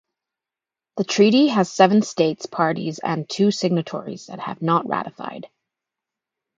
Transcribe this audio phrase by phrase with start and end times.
[0.97, 5.47] The treaty has seven states parties and two signatories that have not ratified.